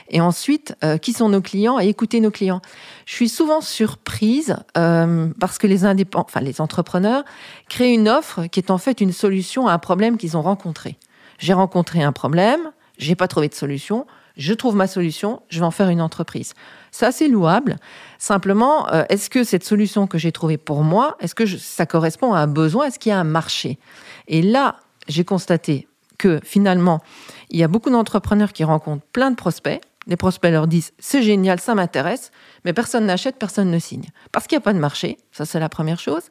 Et 0.10 0.22
ensuite, 0.22 0.76
euh, 0.84 0.98
qui 0.98 1.12
sont 1.12 1.28
nos 1.28 1.42
clients 1.42 1.80
et 1.80 1.88
écouter 1.88 2.22
nos 2.22 2.32
clients. 2.32 2.62
Je 3.06 3.14
suis 3.14 3.30
souvent 3.30 3.60
surprise 3.60 4.56
euh, 4.78 5.28
parce 5.40 5.58
que 5.58 5.68
les 5.68 5.84
indépendants, 5.84 6.26
enfin 6.30 6.42
les 6.42 6.62
entrepreneurs, 6.62 7.26
créent 7.68 7.94
une 7.94 8.08
offre 8.08 8.46
qui 8.46 8.62
est 8.62 8.72
en 8.72 8.78
fait 8.78 9.02
une 9.02 9.12
solution 9.12 9.68
à 9.68 9.74
un 9.74 9.80
problème 9.80 10.18
qu'ils 10.18 10.38
ont 10.38 10.42
rencontré. 10.42 10.98
J'ai 11.40 11.54
rencontré 11.54 12.02
un 12.02 12.14
problème, 12.14 12.72
j'ai 12.98 13.16
pas 13.16 13.28
trouvé 13.28 13.48
de 13.48 13.54
solution, 13.54 14.06
je 14.38 14.54
trouve 14.54 14.76
ma 14.76 14.88
solution, 14.88 15.42
je 15.50 15.60
vais 15.60 15.66
en 15.66 15.72
faire 15.72 15.90
une 15.90 16.02
entreprise. 16.02 16.54
Ça, 16.92 17.12
c'est 17.12 17.28
louable. 17.28 17.78
Simplement, 18.18 18.92
euh, 18.92 19.04
est-ce 19.10 19.30
que 19.30 19.44
cette 19.44 19.64
solution 19.64 20.08
que 20.08 20.18
j'ai 20.18 20.32
trouvée 20.32 20.58
pour 20.58 20.84
moi, 20.84 21.16
est-ce 21.20 21.36
que 21.36 21.46
ça 21.46 21.86
correspond 21.86 22.34
à 22.34 22.40
un 22.40 22.48
besoin 22.48 22.88
Est-ce 22.88 23.00
qu'il 23.00 23.12
y 23.12 23.14
a 23.14 23.20
un 23.20 23.24
marché? 23.26 23.80
Et 24.28 24.42
là, 24.42 24.78
j'ai 25.08 25.24
constaté 25.24 25.88
que 26.18 26.40
finalement, 26.44 27.02
il 27.50 27.60
y 27.60 27.64
a 27.64 27.68
beaucoup 27.68 27.90
d'entrepreneurs 27.90 28.54
qui 28.54 28.64
rencontrent 28.64 29.06
plein 29.12 29.32
de 29.32 29.36
prospects. 29.36 29.82
Les 30.08 30.16
prospects 30.16 30.52
leur 30.52 30.68
disent 30.68 30.92
c'est 31.00 31.24
génial, 31.24 31.60
ça 31.60 31.76
m'intéresse, 31.76 32.32
mais 32.64 32.74
personne 32.74 33.06
n'achète, 33.06 33.38
personne 33.38 33.72
ne 33.72 33.80
signe. 33.80 34.06
Parce 34.32 34.48
qu'il 34.48 34.56
n'y 34.56 34.62
a 34.62 34.64
pas 34.64 34.74
de 34.74 34.80
marché, 34.80 35.18
ça 35.32 35.46
c'est 35.46 35.60
la 35.60 35.70
première 35.70 36.00
chose. 36.00 36.24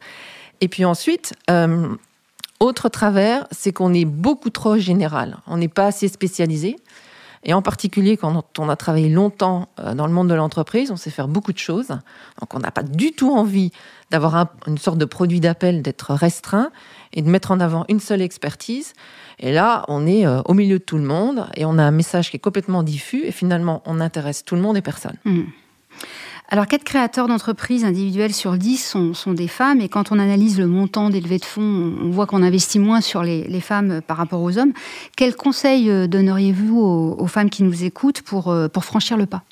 Et 0.60 0.68
puis 0.68 0.84
ensuite, 0.84 1.34
euh, 1.50 1.94
autre 2.64 2.88
travers, 2.88 3.46
c'est 3.50 3.72
qu'on 3.72 3.94
est 3.94 4.04
beaucoup 4.04 4.50
trop 4.50 4.76
général. 4.76 5.38
On 5.46 5.56
n'est 5.56 5.68
pas 5.68 5.86
assez 5.86 6.08
spécialisé. 6.08 6.76
Et 7.46 7.52
en 7.52 7.60
particulier, 7.60 8.16
quand 8.16 8.58
on 8.58 8.68
a 8.70 8.76
travaillé 8.76 9.10
longtemps 9.10 9.68
euh, 9.78 9.94
dans 9.94 10.06
le 10.06 10.12
monde 10.12 10.28
de 10.28 10.34
l'entreprise, 10.34 10.90
on 10.90 10.96
sait 10.96 11.10
faire 11.10 11.28
beaucoup 11.28 11.52
de 11.52 11.58
choses. 11.58 11.88
Donc, 12.40 12.54
on 12.54 12.58
n'a 12.58 12.70
pas 12.70 12.82
du 12.82 13.12
tout 13.12 13.30
envie 13.32 13.70
d'avoir 14.10 14.48
une 14.66 14.78
sorte 14.78 14.96
de 14.96 15.04
produit 15.04 15.40
d'appel, 15.40 15.82
d'être 15.82 16.14
restreint 16.14 16.70
et 17.12 17.20
de 17.20 17.28
mettre 17.28 17.50
en 17.50 17.60
avant 17.60 17.84
une 17.88 18.00
seule 18.00 18.22
expertise. 18.22 18.94
Et 19.38 19.52
là, 19.52 19.84
on 19.88 20.06
est 20.06 20.26
euh, 20.26 20.40
au 20.46 20.54
milieu 20.54 20.78
de 20.78 20.84
tout 20.84 20.96
le 20.96 21.04
monde 21.04 21.46
et 21.54 21.66
on 21.66 21.76
a 21.76 21.82
un 21.82 21.90
message 21.90 22.30
qui 22.30 22.38
est 22.38 22.40
complètement 22.40 22.82
diffus 22.82 23.24
et 23.26 23.32
finalement, 23.32 23.82
on 23.84 24.00
intéresse 24.00 24.44
tout 24.44 24.54
le 24.54 24.62
monde 24.62 24.78
et 24.78 24.82
personne. 24.82 25.16
Mmh. 25.26 25.42
Alors, 26.50 26.66
4 26.66 26.84
créateurs 26.84 27.26
d'entreprises 27.26 27.84
individuelles 27.84 28.34
sur 28.34 28.56
10 28.56 28.96
sont, 29.14 29.32
des 29.32 29.48
femmes, 29.48 29.80
et 29.80 29.88
quand 29.88 30.12
on 30.12 30.18
analyse 30.18 30.58
le 30.58 30.66
montant 30.66 31.08
des 31.08 31.20
levées 31.20 31.38
de 31.38 31.44
fonds, 31.44 31.94
on 32.02 32.10
voit 32.10 32.26
qu'on 32.26 32.42
investit 32.42 32.78
moins 32.78 33.00
sur 33.00 33.22
les, 33.22 33.60
femmes 33.60 34.02
par 34.06 34.18
rapport 34.18 34.42
aux 34.42 34.58
hommes. 34.58 34.72
Quels 35.16 35.36
conseils 35.36 35.90
euh, 35.90 36.06
donneriez-vous 36.06 36.78
aux, 36.78 37.26
femmes 37.26 37.50
qui 37.50 37.62
nous 37.62 37.84
écoutent 37.84 38.22
pour, 38.22 38.50
euh, 38.50 38.68
pour 38.68 38.84
franchir 38.84 39.16
le 39.16 39.26
pas? 39.26 39.42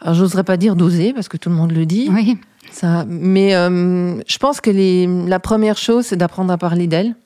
Alors, 0.00 0.14
j'oserais 0.14 0.44
pas 0.44 0.56
dire 0.56 0.76
d'oser, 0.76 1.12
parce 1.12 1.28
que 1.28 1.36
tout 1.36 1.48
le 1.48 1.56
monde 1.56 1.72
le 1.72 1.86
dit. 1.86 2.08
Oui. 2.12 2.38
Ça, 2.70 3.04
mais 3.08 3.54
euh, 3.54 4.20
je 4.26 4.38
pense 4.38 4.60
que 4.60 4.70
les, 4.70 5.06
la 5.26 5.40
première 5.40 5.78
chose, 5.78 6.06
c'est 6.06 6.16
d'apprendre 6.16 6.52
à 6.52 6.58
parler 6.58 6.86
d'elle. 6.86 7.16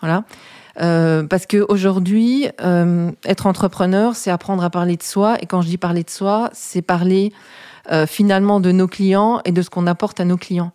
Voilà. 0.00 0.24
Parce 0.76 1.46
qu'aujourd'hui, 1.46 2.48
euh, 2.62 3.10
être 3.24 3.46
entrepreneur, 3.46 4.16
c'est 4.16 4.30
apprendre 4.30 4.64
à 4.64 4.70
parler 4.70 4.96
de 4.96 5.02
soi. 5.02 5.36
Et 5.40 5.46
quand 5.46 5.62
je 5.62 5.68
dis 5.68 5.78
parler 5.78 6.02
de 6.02 6.10
soi, 6.10 6.50
c'est 6.52 6.82
parler 6.82 7.32
euh, 7.92 8.06
finalement 8.06 8.60
de 8.60 8.72
nos 8.72 8.88
clients 8.88 9.42
et 9.44 9.52
de 9.52 9.60
ce 9.60 9.68
qu'on 9.68 9.86
apporte 9.86 10.18
à 10.18 10.24
nos 10.24 10.38
clients. 10.38 10.72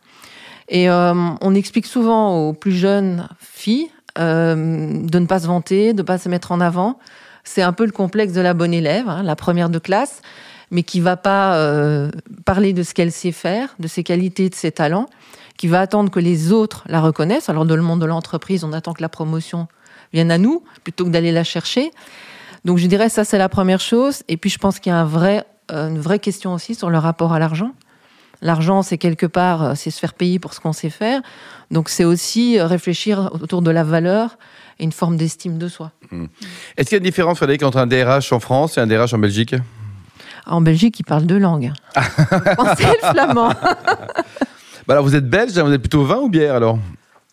Et 0.67 0.91
euh, 0.91 1.13
on 1.41 1.55
explique 1.55 1.87
souvent 1.87 2.37
aux 2.37 2.53
plus 2.53 2.71
jeunes 2.71 3.27
filles 3.39 3.89
euh, 4.19 4.55
de 4.55 5.17
ne 5.17 5.25
pas 5.25 5.39
se 5.39 5.47
vanter, 5.47 5.93
de 5.93 6.03
ne 6.03 6.05
pas 6.05 6.19
se 6.19 6.29
mettre 6.29 6.51
en 6.51 6.61
avant. 6.61 6.99
C'est 7.43 7.63
un 7.63 7.73
peu 7.73 7.85
le 7.85 7.91
complexe 7.91 8.33
de 8.33 8.41
la 8.41 8.53
bonne 8.53 8.75
élève, 8.75 9.09
hein, 9.09 9.23
la 9.23 9.35
première 9.35 9.71
de 9.71 9.79
classe, 9.79 10.21
mais 10.69 10.83
qui 10.83 10.99
va 10.99 11.17
pas 11.17 11.57
parler 12.45 12.73
de 12.73 12.83
ce 12.83 12.93
qu'elle 12.93 13.11
sait 13.11 13.31
faire, 13.31 13.73
de 13.79 13.87
ses 13.87 14.03
qualités, 14.03 14.49
de 14.49 14.55
ses 14.55 14.71
talents, 14.71 15.07
qui 15.57 15.65
va 15.65 15.81
attendre 15.81 16.11
que 16.11 16.19
les 16.19 16.51
autres 16.51 16.83
la 16.85 17.01
reconnaissent. 17.01 17.49
Alors 17.49 17.65
dans 17.65 17.75
le 17.75 17.81
monde 17.81 18.01
de 18.01 18.05
l'entreprise, 18.05 18.63
on 18.63 18.71
attend 18.71 18.93
que 18.93 19.01
la 19.01 19.09
promotion 19.09 19.67
vienne 20.13 20.31
à 20.31 20.37
nous 20.37 20.63
plutôt 20.83 21.05
que 21.05 21.09
d'aller 21.09 21.31
la 21.31 21.43
chercher. 21.43 21.91
Donc 22.65 22.77
je 22.77 22.87
dirais 22.87 23.09
ça 23.09 23.23
c'est 23.23 23.37
la 23.37 23.49
première 23.49 23.79
chose. 23.79 24.23
Et 24.27 24.37
puis 24.37 24.49
je 24.49 24.57
pense 24.57 24.79
qu'il 24.79 24.91
y 24.91 24.93
a 24.93 24.99
un 24.99 25.05
vrai 25.05 25.45
euh, 25.71 25.89
une 25.89 25.99
vraie 25.99 26.19
question 26.19 26.53
aussi 26.53 26.75
sur 26.75 26.89
le 26.89 26.97
rapport 26.97 27.33
à 27.33 27.39
l'argent. 27.39 27.71
L'argent, 28.41 28.81
c'est 28.81 28.97
quelque 28.97 29.25
part, 29.25 29.63
euh, 29.63 29.73
c'est 29.75 29.91
se 29.91 29.99
faire 29.99 30.13
payer 30.13 30.39
pour 30.39 30.53
ce 30.53 30.59
qu'on 30.59 30.73
sait 30.73 30.89
faire. 30.89 31.21
Donc, 31.71 31.89
c'est 31.89 32.05
aussi 32.05 32.57
euh, 32.57 32.65
réfléchir 32.65 33.29
autour 33.33 33.61
de 33.61 33.69
la 33.69 33.83
valeur 33.83 34.37
et 34.79 34.85
une 34.85 34.91
forme 34.91 35.17
d'estime 35.17 35.57
de 35.57 35.67
soi. 35.67 35.91
Hmm. 36.11 36.25
Est-ce 36.77 36.89
qu'il 36.89 36.95
y 36.95 36.97
a 36.97 36.99
une 36.99 37.03
différence, 37.03 37.37
Frédéric, 37.37 37.63
entre 37.63 37.77
un 37.77 37.87
DRH 37.87 38.31
en 38.31 38.39
France 38.39 38.77
et 38.77 38.81
un 38.81 38.87
DRH 38.87 39.13
en 39.13 39.19
Belgique? 39.19 39.55
En 40.45 40.61
Belgique, 40.61 40.99
ils 40.99 41.03
parlent 41.03 41.25
deux 41.25 41.37
langues. 41.37 41.71
Français 41.95 42.83
et 42.83 43.05
le 43.05 43.09
flamand. 43.11 43.49
bah 43.49 43.83
alors, 44.87 45.03
vous 45.03 45.15
êtes 45.15 45.29
belge, 45.29 45.51
vous 45.51 45.73
êtes 45.73 45.81
plutôt 45.81 46.03
vin 46.03 46.17
ou 46.17 46.29
bière 46.29 46.55
alors? 46.55 46.79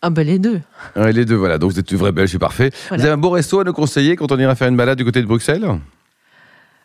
Ah 0.07 0.09
ben 0.09 0.25
les 0.25 0.39
deux. 0.39 0.61
les 0.95 1.25
deux, 1.25 1.35
voilà. 1.35 1.57
Donc 1.57 1.71
vous 1.71 1.79
êtes 1.79 1.91
une 1.91 1.97
vraie 1.97 2.13
belge, 2.13 2.31
c'est 2.31 2.39
parfait. 2.39 2.71
Vous 2.89 3.01
avez 3.01 3.09
un 3.09 3.17
beau 3.17 3.29
resto 3.29 3.59
à 3.59 3.65
nous 3.65 3.73
conseiller 3.73 4.15
quand 4.15 4.31
on 4.31 4.39
ira 4.39 4.55
faire 4.55 4.69
une 4.69 4.77
balade 4.77 4.97
du 4.97 5.03
côté 5.03 5.21
de 5.21 5.27
Bruxelles 5.27 5.67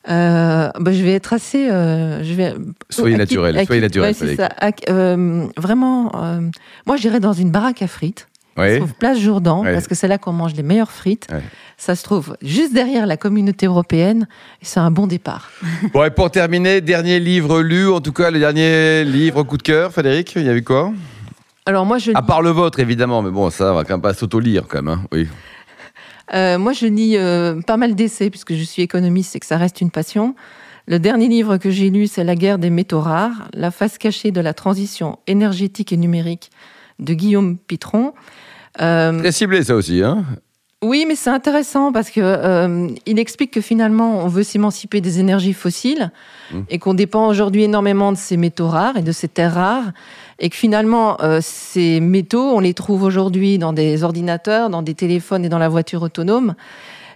euh, 0.09 0.69
bah, 0.81 0.93
je 0.93 1.00
vais 1.05 1.12
être 1.12 1.33
assez. 1.33 1.71
Euh, 1.71 2.25
je 2.25 2.35
vais, 2.35 2.55
soyez 2.91 3.17
naturel, 3.17 3.64
soyez 3.64 3.81
naturel. 3.81 4.12
ça. 4.12 4.49
Euh, 4.88 5.47
vraiment, 5.57 6.11
euh, 6.17 6.41
moi 6.87 6.97
j'irais 6.97 7.21
dans 7.21 7.33
une 7.33 7.52
baraque 7.52 7.83
à 7.83 7.87
frites. 7.87 8.26
Ça 8.57 8.69
se 8.69 8.76
trouve 8.79 8.95
Place 8.95 9.19
Jourdan, 9.21 9.62
parce 9.62 9.87
que 9.87 9.95
c'est 9.95 10.09
là 10.09 10.19
qu'on 10.19 10.33
mange 10.33 10.55
les 10.55 10.64
meilleures 10.64 10.91
frites. 10.91 11.29
Ça 11.79 11.95
se 11.95 12.02
trouve 12.02 12.37
juste 12.43 12.75
derrière 12.75 13.07
la 13.07 13.17
communauté 13.17 13.67
européenne, 13.67 14.26
c'est 14.61 14.81
un 14.81 14.91
bon 14.91 15.07
départ. 15.07 15.52
Bon, 15.95 16.05
et 16.05 16.11
pour 16.11 16.31
terminer, 16.33 16.81
dernier 16.81 17.21
livre 17.21 17.62
lu, 17.62 17.88
en 17.88 18.00
tout 18.00 18.12
cas 18.12 18.33
le 18.33 18.41
dernier 18.41 19.05
livre 19.05 19.45
coup 19.45 19.57
de 19.57 19.62
cœur, 19.62 19.93
Frédéric, 19.93 20.35
il 20.35 20.43
y 20.43 20.49
avait 20.49 20.62
quoi? 20.62 20.93
Alors 21.66 21.87
moi 21.87 21.99
je. 21.99 22.12
À 22.14 22.23
part 22.23 22.42
le 22.42 22.50
vôtre 22.50 22.81
évidemment, 22.81 23.23
mais 23.23 23.31
bon, 23.31 23.50
ça 23.50 23.73
on 23.73 23.75
va 23.75 23.85
quand 23.85 23.95
même 23.95 24.02
pas 24.02 24.14
s'auto-lire 24.14 24.64
quand 24.69 24.83
même, 24.83 24.88
hein. 24.88 25.04
oui. 25.12 25.28
Euh, 26.35 26.59
moi, 26.59 26.73
je 26.73 26.87
lis 26.87 27.16
euh, 27.16 27.61
pas 27.61 27.76
mal 27.76 27.95
d'essais 27.95 28.31
puisque 28.31 28.54
je 28.54 28.62
suis 28.62 28.83
économiste 28.83 29.37
et 29.37 29.40
que 29.40 29.47
ça 29.47 29.59
reste 29.59 29.81
une 29.81 29.90
passion. 29.90 30.35
Le 30.87 30.99
dernier 30.99 31.28
livre 31.28 31.59
que 31.59 31.71
j'ai 31.71 31.90
lu, 31.90 32.07
c'est 32.07 32.25
La 32.25 32.35
guerre 32.35 32.59
des 32.59 32.71
métaux 32.71 33.00
rares, 33.00 33.49
la 33.52 33.71
face 33.71 33.99
cachée 33.99 34.31
de 34.31 34.40
la 34.40 34.54
transition 34.54 35.19
énergétique 35.26 35.92
et 35.92 35.97
numérique 35.97 36.50
de 36.99 37.14
Guillaume 37.14 37.57
Pitron. 37.59 38.14
Euh, 38.81 39.19
Très 39.19 39.33
ciblé, 39.33 39.62
ça 39.62 39.76
aussi, 39.76 40.02
hein 40.02 40.25
oui, 40.83 41.05
mais 41.07 41.15
c'est 41.15 41.31
intéressant 41.31 41.93
parce 41.93 42.11
que 42.11 42.21
euh, 42.21 42.89
il 43.07 43.21
explique 43.21 43.53
que 43.53 43.61
finalement, 43.61 44.19
on 44.25 44.27
veut 44.27 44.43
s'émanciper 44.43 45.01
des 45.01 45.21
énergies 45.21 45.53
fossiles 45.53 46.11
mmh. 46.53 46.61
et 46.71 46.81
qu'on 46.81 46.95
dépend 46.95 47.29
aujourd'hui 47.29 47.62
énormément 47.62 48.11
de 48.11 48.17
ces 48.17 48.37
métaux 48.37 48.67
rares 48.67 48.97
et 48.97 49.03
de 49.03 49.12
ces 49.12 49.29
terres 49.29 49.55
rares, 49.55 49.93
et 50.41 50.51
que 50.51 50.57
finalement, 50.57 51.19
euh, 51.23 51.39
ces 51.41 52.01
métaux, 52.01 52.51
on 52.51 52.59
les 52.59 52.75
trouve 52.75 53.05
aujourd'hui 53.05 53.59
dans 53.59 53.73
des 53.73 54.03
ordinateurs, 54.03 54.71
dans 54.71 54.83
des 54.83 54.95
téléphones 54.95 55.45
et 55.45 55.49
dans 55.49 55.61
la 55.61 55.69
voiture 55.69 56.03
autonome, 56.03 56.55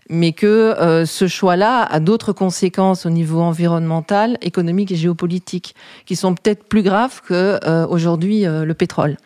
mais 0.09 0.31
que 0.31 0.47
euh, 0.47 1.05
ce 1.05 1.27
choix-là 1.27 1.83
a 1.83 1.99
d'autres 1.99 2.33
conséquences 2.33 3.05
au 3.05 3.11
niveau 3.11 3.41
environnemental, 3.41 4.39
économique 4.43 4.93
et 4.93 4.97
géopolitique, 4.97 5.75
qui 6.05 6.15
sont 6.15 6.37
peut-être 6.37 6.63
plus 6.69 6.85
graves 6.85 7.21
que 7.27 7.59
aujourd'hui 7.89 8.45
le 8.45 8.75
pétrole. 8.75 9.17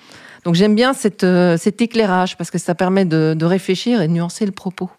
Donc 0.44 0.54
j'aime 0.54 0.74
bien 0.74 0.92
euh, 1.22 1.56
cet 1.58 1.82
éclairage 1.82 2.36
parce 2.36 2.50
que 2.50 2.58
ça 2.58 2.74
permet 2.74 3.04
de, 3.04 3.44
réfléchir 3.44 4.00
et 4.00 4.08
de 4.08 4.12
nuancer 4.12 4.46
le 4.46 4.52
propos. 4.52 4.90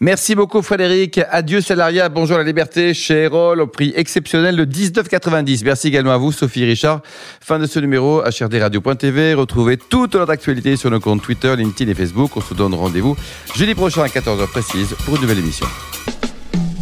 Merci 0.00 0.34
beaucoup 0.34 0.62
Frédéric. 0.62 1.20
Adieu 1.30 1.60
salariat, 1.60 2.08
bonjour 2.08 2.38
la 2.38 2.44
liberté 2.44 2.94
chez 2.94 3.24
Erol 3.24 3.60
au 3.60 3.66
prix 3.66 3.92
exceptionnel 3.96 4.56
de 4.56 4.64
19,90. 4.64 5.64
Merci 5.64 5.88
également 5.88 6.12
à 6.12 6.16
vous 6.16 6.32
Sophie 6.32 6.64
Richard. 6.64 7.02
Fin 7.40 7.58
de 7.58 7.66
ce 7.66 7.78
numéro 7.78 8.22
HRDRadio.tv. 8.22 9.34
Retrouvez 9.34 9.76
toute 9.76 10.14
notre 10.14 10.30
actualité 10.30 10.76
sur 10.76 10.90
nos 10.90 11.00
comptes 11.00 11.22
Twitter, 11.22 11.54
LinkedIn 11.56 11.90
et 11.90 11.94
Facebook. 11.94 12.36
On 12.36 12.40
se 12.40 12.54
donne 12.54 12.74
rendez-vous 12.74 13.16
jeudi 13.54 13.74
prochain 13.74 14.02
à 14.02 14.08
14h 14.08 14.46
précise 14.48 14.94
pour 15.04 15.16
une 15.16 15.22
nouvelle 15.22 15.38
émission. 15.38 15.66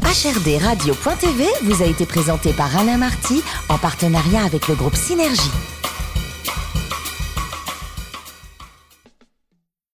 HRDRadio.tv 0.02 1.44
vous 1.64 1.82
a 1.82 1.86
été 1.86 2.06
présenté 2.06 2.52
par 2.52 2.76
Alain 2.76 2.98
Marty 2.98 3.42
en 3.68 3.78
partenariat 3.78 4.44
avec 4.44 4.68
le 4.68 4.74
groupe 4.74 4.94
Synergie. 4.94 5.50